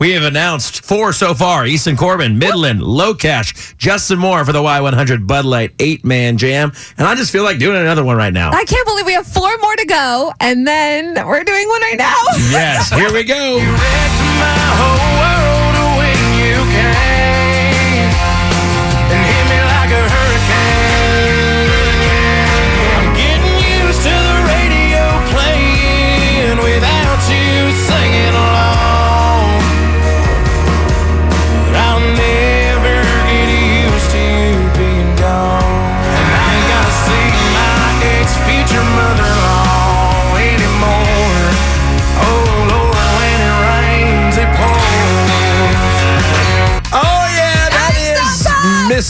We 0.00 0.12
have 0.12 0.22
announced 0.22 0.84
four 0.84 1.12
so 1.12 1.34
far 1.34 1.66
Easton 1.66 1.96
Corbin, 1.96 2.38
Midland, 2.38 2.78
LoCash, 2.78 3.76
Justin 3.78 4.20
Moore 4.20 4.44
for 4.44 4.52
the 4.52 4.60
Y100 4.60 5.26
Bud 5.26 5.44
Light 5.44 5.72
eight 5.80 6.04
man 6.04 6.38
jam. 6.38 6.70
And 6.98 7.08
I 7.08 7.16
just 7.16 7.32
feel 7.32 7.42
like 7.42 7.58
doing 7.58 7.76
another 7.78 8.04
one 8.04 8.16
right 8.16 8.32
now. 8.32 8.52
I 8.52 8.64
can't 8.64 8.86
believe 8.86 9.06
we 9.06 9.14
have 9.14 9.26
four 9.26 9.50
more 9.60 9.74
to 9.74 9.86
go, 9.86 10.32
and 10.38 10.64
then 10.64 11.14
we're 11.26 11.42
doing 11.42 11.68
one 11.68 11.82
right 11.82 11.98
now. 11.98 12.14
yes, 12.48 12.90
here 12.92 13.12
we 13.12 13.24
go. 13.24 13.58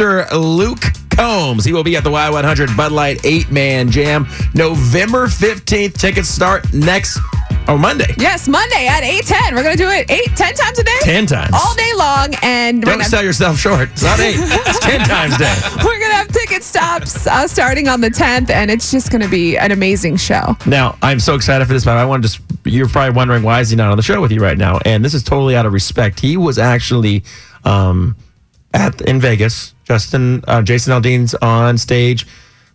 Luke 0.00 0.82
Combs. 1.10 1.62
He 1.62 1.74
will 1.74 1.84
be 1.84 1.94
at 1.94 2.04
the 2.04 2.10
Y100 2.10 2.74
Bud 2.74 2.90
Light 2.90 3.20
eight 3.22 3.50
man 3.50 3.90
jam 3.90 4.26
November 4.54 5.26
15th. 5.26 5.92
Tickets 5.92 6.26
start 6.26 6.72
next, 6.72 7.18
oh, 7.68 7.76
Monday. 7.76 8.14
Yes, 8.16 8.48
Monday 8.48 8.86
at 8.86 9.02
8:10. 9.02 9.54
We're 9.54 9.62
gonna 9.62 9.76
do 9.76 9.90
it 9.90 10.10
eight, 10.10 10.34
ten 10.36 10.54
times 10.54 10.78
a 10.78 10.84
day. 10.84 10.96
10 11.02 11.26
times. 11.26 11.50
All 11.52 11.74
day 11.74 11.92
long, 11.98 12.34
and 12.42 12.80
Don't 12.82 13.04
sell 13.04 13.22
yourself 13.22 13.58
short. 13.58 13.90
It's 13.90 14.02
not 14.02 14.18
eight, 14.20 14.36
it's 14.38 14.78
10 14.78 15.00
times 15.00 15.34
a 15.34 15.38
day. 15.38 15.54
we're 15.84 16.00
gonna 16.00 16.14
have 16.14 16.28
ticket 16.28 16.62
stops 16.62 17.26
uh, 17.26 17.46
starting 17.46 17.86
on 17.86 18.00
the 18.00 18.10
10th, 18.10 18.48
and 18.48 18.70
it's 18.70 18.90
just 18.90 19.12
gonna 19.12 19.28
be 19.28 19.58
an 19.58 19.70
amazing 19.70 20.16
show. 20.16 20.56
Now, 20.64 20.96
I'm 21.02 21.20
so 21.20 21.34
excited 21.34 21.66
for 21.66 21.74
this, 21.74 21.84
but 21.84 21.98
I 21.98 22.06
want 22.06 22.22
to 22.22 22.28
just, 22.30 22.40
you're 22.64 22.88
probably 22.88 23.14
wondering 23.14 23.42
why 23.42 23.60
is 23.60 23.68
he 23.68 23.76
not 23.76 23.90
on 23.90 23.98
the 23.98 24.02
show 24.02 24.22
with 24.22 24.32
you 24.32 24.40
right 24.40 24.56
now? 24.56 24.78
And 24.86 25.04
this 25.04 25.12
is 25.12 25.22
totally 25.22 25.56
out 25.56 25.66
of 25.66 25.74
respect. 25.74 26.20
He 26.20 26.38
was 26.38 26.58
actually 26.58 27.22
um, 27.66 28.16
at 28.72 29.02
in 29.02 29.20
Vegas. 29.20 29.74
Justin, 30.00 30.44
uh, 30.46 30.62
Jason 30.62 30.92
Aldean's 30.92 31.34
on 31.42 31.76
stage. 31.76 32.24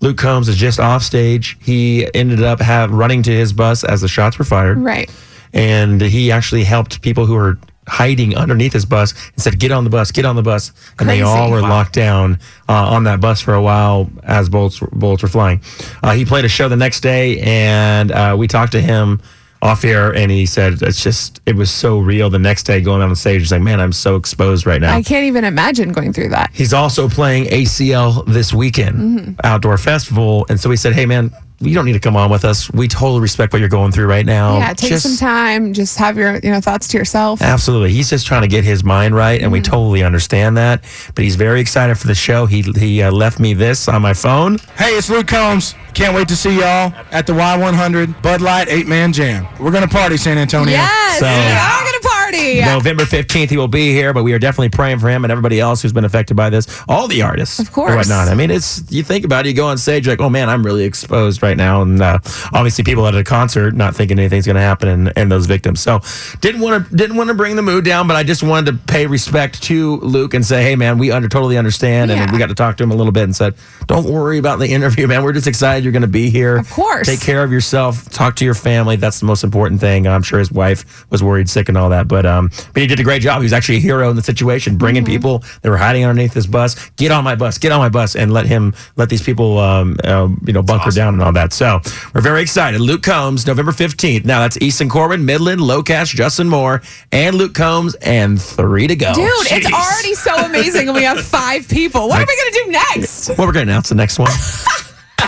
Luke 0.00 0.16
Combs 0.16 0.48
is 0.48 0.56
just 0.56 0.80
off 0.80 1.02
stage. 1.02 1.58
He 1.60 2.08
ended 2.14 2.42
up 2.42 2.58
have 2.58 2.90
running 2.90 3.22
to 3.24 3.30
his 3.30 3.52
bus 3.52 3.84
as 3.84 4.00
the 4.00 4.08
shots 4.08 4.38
were 4.38 4.46
fired. 4.46 4.78
Right. 4.78 5.10
And 5.52 6.00
he 6.00 6.32
actually 6.32 6.64
helped 6.64 7.02
people 7.02 7.26
who 7.26 7.34
were 7.34 7.58
hiding 7.86 8.34
underneath 8.34 8.72
his 8.72 8.86
bus 8.86 9.12
and 9.34 9.42
said, 9.42 9.58
"Get 9.58 9.72
on 9.72 9.84
the 9.84 9.90
bus, 9.90 10.10
get 10.10 10.24
on 10.24 10.36
the 10.36 10.42
bus." 10.42 10.72
And 10.98 11.06
they 11.06 11.20
all 11.20 11.50
were 11.50 11.60
Wow. 11.60 11.68
locked 11.68 11.92
down 11.92 12.38
uh, 12.66 12.72
on 12.72 13.04
that 13.04 13.20
bus 13.20 13.42
for 13.42 13.52
a 13.52 13.60
while 13.60 14.08
as 14.22 14.48
bullets 14.48 14.80
bullets 14.92 15.22
were 15.22 15.28
flying. 15.28 15.60
Uh, 16.02 16.12
he 16.12 16.24
played 16.24 16.46
a 16.46 16.48
show 16.48 16.70
the 16.70 16.76
next 16.76 17.00
day, 17.00 17.40
and 17.40 18.10
uh, 18.10 18.34
we 18.38 18.48
talked 18.48 18.72
to 18.72 18.80
him 18.80 19.20
off 19.62 19.84
air, 19.84 20.14
and 20.14 20.30
he 20.30 20.44
said 20.44 20.82
it's 20.82 21.02
just 21.02 21.40
it 21.46 21.56
was 21.56 21.70
so 21.70 21.98
real. 22.00 22.28
The 22.28 22.38
next 22.38 22.64
day, 22.64 22.80
going 22.80 23.00
on 23.00 23.14
stage, 23.16 23.40
he's 23.40 23.52
like, 23.52 23.62
"Man, 23.62 23.80
I'm 23.80 23.92
so 23.92 24.16
exposed 24.16 24.66
right 24.66 24.80
now." 24.80 24.92
I 24.92 25.02
can't 25.02 25.24
even 25.24 25.44
imagine 25.44 25.92
going 25.92 26.12
through 26.12 26.30
that. 26.30 26.50
He's 26.52 26.72
also 26.74 27.08
playing 27.08 27.44
ACL 27.46 28.26
this 28.26 28.52
weekend, 28.52 28.96
Mm-hmm. 28.96 29.32
outdoor 29.44 29.78
festival, 29.78 30.44
and 30.48 30.58
so 30.60 30.68
he 30.68 30.76
said, 30.76 30.92
"Hey, 30.92 31.06
man." 31.06 31.30
You 31.62 31.74
don't 31.74 31.84
need 31.84 31.92
to 31.92 32.00
come 32.00 32.16
on 32.16 32.30
with 32.30 32.44
us. 32.44 32.70
We 32.72 32.88
totally 32.88 33.20
respect 33.20 33.52
what 33.52 33.60
you're 33.60 33.68
going 33.68 33.92
through 33.92 34.06
right 34.06 34.26
now. 34.26 34.58
yeah, 34.58 34.72
take 34.74 34.90
Just- 34.90 35.04
some 35.04 35.16
time. 35.16 35.72
Just 35.72 35.96
have 35.98 36.16
your 36.18 36.36
you 36.42 36.50
know 36.50 36.60
thoughts 36.60 36.88
to 36.88 36.98
yourself. 36.98 37.40
Absolutely. 37.40 37.92
He's 37.92 38.10
just 38.10 38.26
trying 38.26 38.42
to 38.42 38.48
get 38.48 38.64
his 38.64 38.82
mind 38.84 39.14
right, 39.14 39.40
and 39.40 39.50
we 39.52 39.60
Mm-hmm. 39.60 39.70
totally 39.70 40.02
understand 40.02 40.56
that. 40.56 40.82
But 41.14 41.24
he's 41.24 41.36
very 41.36 41.60
excited 41.60 41.96
for 41.98 42.06
the 42.08 42.14
show. 42.14 42.46
He 42.46 42.62
he 42.62 43.02
uh, 43.02 43.10
left 43.12 43.38
me 43.38 43.54
this 43.54 43.88
on 43.88 44.02
my 44.02 44.12
phone. 44.14 44.58
Hey, 44.76 44.96
it's 44.96 45.08
Luke 45.08 45.28
Combs. 45.28 45.74
Can't 45.94 46.14
wait 46.16 46.26
to 46.28 46.36
see 46.36 46.58
y'all 46.58 46.92
at 47.10 47.26
the 47.26 47.34
Y100 47.34 48.22
Bud 48.22 48.40
Light 48.40 48.68
8 48.68 48.86
Man 48.88 49.12
Jam. 49.12 49.46
We're 49.60 49.70
going 49.70 49.86
to 49.86 49.94
party, 49.94 50.16
San 50.16 50.38
Antonio. 50.38 50.72
Yes, 50.72 51.18
So- 51.20 51.26
we 51.26 51.30
are 51.32 51.84
gonna 51.84 51.91
party. 52.32 52.60
November 52.60 53.04
15th, 53.04 53.50
he 53.50 53.56
will 53.56 53.68
be 53.68 53.92
here, 53.92 54.12
but 54.12 54.24
we 54.24 54.32
are 54.32 54.38
definitely 54.38 54.70
praying 54.70 54.98
for 54.98 55.08
him 55.08 55.24
and 55.24 55.30
everybody 55.30 55.60
else 55.60 55.82
who's 55.82 55.92
been 55.92 56.04
affected 56.04 56.36
by 56.36 56.50
this. 56.50 56.82
All 56.88 57.08
the 57.08 57.22
artists. 57.22 57.58
Of 57.58 57.72
course. 57.72 57.90
And 57.90 57.96
whatnot. 57.98 58.28
I 58.28 58.34
mean, 58.34 58.50
it's, 58.50 58.90
you 58.90 59.02
think 59.02 59.24
about 59.24 59.46
it, 59.46 59.50
you 59.50 59.54
go 59.54 59.66
on 59.66 59.78
stage, 59.78 60.06
you're 60.06 60.12
like, 60.12 60.20
oh 60.20 60.30
man, 60.30 60.48
I'm 60.48 60.64
really 60.64 60.84
exposed 60.84 61.42
right 61.42 61.56
now. 61.56 61.82
And 61.82 62.00
uh, 62.00 62.18
obviously, 62.52 62.84
people 62.84 63.06
at 63.06 63.14
a 63.14 63.24
concert 63.24 63.74
not 63.74 63.94
thinking 63.94 64.18
anything's 64.18 64.46
going 64.46 64.56
to 64.56 64.62
happen 64.62 64.88
and, 64.88 65.12
and 65.16 65.30
those 65.30 65.46
victims. 65.46 65.80
So, 65.80 66.00
didn't 66.40 66.60
want 66.60 66.88
to 66.88 66.96
didn't 66.96 67.16
want 67.16 67.28
to 67.28 67.34
bring 67.34 67.56
the 67.56 67.62
mood 67.62 67.84
down, 67.84 68.06
but 68.08 68.16
I 68.16 68.22
just 68.22 68.42
wanted 68.42 68.72
to 68.72 68.78
pay 68.92 69.06
respect 69.06 69.62
to 69.64 69.96
Luke 70.00 70.34
and 70.34 70.44
say, 70.44 70.62
hey 70.62 70.76
man, 70.76 70.98
we 70.98 71.10
under 71.10 71.28
totally 71.28 71.58
understand. 71.58 72.10
And 72.10 72.30
we 72.30 72.38
got 72.38 72.48
to 72.48 72.54
talk 72.54 72.76
to 72.78 72.82
him 72.82 72.90
a 72.90 72.94
little 72.94 73.12
bit 73.12 73.24
and 73.24 73.34
said, 73.34 73.54
don't 73.86 74.04
worry 74.04 74.38
about 74.38 74.58
the 74.58 74.68
interview, 74.72 75.06
man. 75.06 75.22
We're 75.22 75.32
just 75.32 75.46
excited 75.46 75.84
you're 75.84 75.92
going 75.92 76.02
to 76.02 76.08
be 76.08 76.30
here. 76.30 76.56
Of 76.56 76.70
course. 76.70 77.06
Take 77.06 77.20
care 77.20 77.42
of 77.42 77.52
yourself. 77.52 78.08
Talk 78.10 78.36
to 78.36 78.44
your 78.44 78.54
family. 78.54 78.96
That's 78.96 79.20
the 79.20 79.26
most 79.26 79.44
important 79.44 79.80
thing. 79.80 80.06
I'm 80.06 80.22
sure 80.22 80.38
his 80.38 80.52
wife 80.52 81.10
was 81.10 81.22
worried 81.22 81.48
sick 81.48 81.68
and 81.68 81.78
all 81.78 81.90
that, 81.90 82.08
but 82.08 82.21
um, 82.26 82.50
but 82.72 82.80
he 82.82 82.86
did 82.86 83.00
a 83.00 83.04
great 83.04 83.22
job. 83.22 83.38
He 83.40 83.44
was 83.44 83.52
actually 83.52 83.76
a 83.76 83.80
hero 83.80 84.10
in 84.10 84.16
the 84.16 84.22
situation, 84.22 84.76
bringing 84.76 85.02
Mm-hmm. 85.02 85.12
people 85.12 85.38
that 85.62 85.70
were 85.70 85.76
hiding 85.76 86.04
underneath 86.04 86.32
his 86.34 86.46
bus. 86.46 86.90
Get 86.96 87.10
on 87.10 87.24
my 87.24 87.34
bus. 87.34 87.58
Get 87.58 87.72
on 87.72 87.80
my 87.80 87.88
bus, 87.88 88.14
and 88.14 88.32
let 88.32 88.46
him 88.46 88.74
let 88.96 89.08
these 89.08 89.22
people 89.22 89.58
um, 89.58 89.96
uh, 90.04 90.28
you 90.46 90.52
know 90.52 90.62
bunker 90.62 90.90
down 90.90 91.14
and 91.14 91.22
all 91.22 91.32
that. 91.32 91.52
So 91.52 91.80
we're 92.14 92.20
very 92.20 92.42
excited. 92.42 92.80
Luke 92.80 93.02
Combs, 93.02 93.46
November 93.46 93.72
15th. 93.72 94.24
Now 94.24 94.40
that's 94.40 94.56
Easton 94.60 94.88
Corbin, 94.88 95.24
Midland, 95.24 95.60
Locash, 95.60 96.14
Justin 96.14 96.48
Moore, 96.48 96.82
and 97.10 97.34
Luke 97.36 97.54
Combs, 97.54 97.94
and 97.96 98.40
three 98.40 98.86
to 98.86 98.94
go. 98.96 99.12
Dude, 99.14 99.24
it's 99.50 99.72
already 99.72 100.14
so 100.14 100.34
amazing, 100.46 100.88
and 100.88 100.96
we 100.96 101.02
have 101.04 101.20
five 101.24 101.68
people. 101.68 102.08
What 102.08 102.20
are 102.20 102.26
we 102.26 102.36
gonna 102.36 102.64
do 102.66 102.72
next? 102.96 103.28
Well, 103.36 103.46
we're 103.46 103.52
gonna 103.52 103.62
announce 103.72 103.88
the 103.88 103.94
next 103.96 104.18
one. 104.18 104.30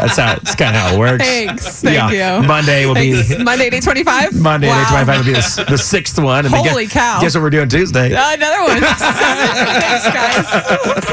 That's 0.00 0.16
how 0.16 0.32
it's 0.34 0.54
kind 0.54 0.74
of 0.74 0.82
how 0.82 0.94
it 0.94 0.98
works. 0.98 1.24
Thanks. 1.24 1.82
Thank 1.82 2.12
yeah. 2.12 2.40
you. 2.40 2.46
Monday 2.46 2.86
will 2.86 2.94
be 2.94 3.22
Monday, 3.42 3.68
day 3.68 3.80
25? 3.80 4.40
Monday, 4.40 4.68
wow. 4.68 4.82
day 4.84 5.04
25 5.04 5.18
will 5.18 5.24
be 5.24 5.32
the, 5.32 5.66
the 5.68 5.78
sixth 5.78 6.18
one. 6.18 6.46
And 6.46 6.54
Holy 6.54 6.84
guess, 6.84 6.94
cow. 6.94 7.20
Guess 7.20 7.34
what 7.34 7.42
we're 7.42 7.50
doing 7.50 7.68
Tuesday? 7.68 8.14
Uh, 8.14 8.32
another 8.34 8.62
one. 8.62 8.80
Thanks, 8.80 10.06
guys. 10.08 11.04